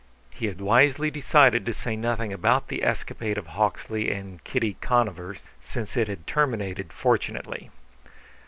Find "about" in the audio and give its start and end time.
2.33-2.69